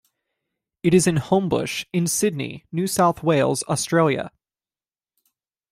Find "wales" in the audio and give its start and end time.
3.21-3.63